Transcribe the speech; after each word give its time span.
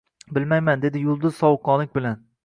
Bilmayman, 0.35 0.79
dedi 0.85 1.01
Yulduz 1.03 1.35
sovuqqonlik 1.41 1.93
bilan 1.99 2.17